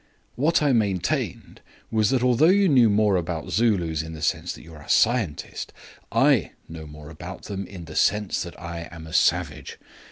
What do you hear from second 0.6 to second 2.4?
I maintained was that